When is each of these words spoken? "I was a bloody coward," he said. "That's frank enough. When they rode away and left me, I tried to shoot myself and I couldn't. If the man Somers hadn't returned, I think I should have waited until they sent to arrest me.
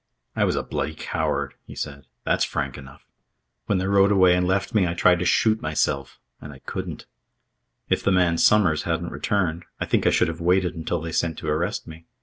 "I 0.35 0.45
was 0.45 0.55
a 0.55 0.63
bloody 0.63 0.95
coward," 0.95 1.53
he 1.67 1.75
said. 1.75 2.07
"That's 2.25 2.43
frank 2.43 2.75
enough. 2.75 3.05
When 3.67 3.77
they 3.77 3.85
rode 3.85 4.11
away 4.11 4.35
and 4.35 4.47
left 4.47 4.73
me, 4.73 4.87
I 4.87 4.95
tried 4.95 5.19
to 5.19 5.25
shoot 5.25 5.61
myself 5.61 6.19
and 6.41 6.51
I 6.51 6.57
couldn't. 6.57 7.05
If 7.87 8.01
the 8.03 8.11
man 8.11 8.39
Somers 8.39 8.81
hadn't 8.81 9.11
returned, 9.11 9.63
I 9.79 9.85
think 9.85 10.07
I 10.07 10.09
should 10.09 10.27
have 10.27 10.41
waited 10.41 10.73
until 10.73 11.01
they 11.01 11.11
sent 11.11 11.37
to 11.37 11.47
arrest 11.49 11.87
me. 11.87 12.07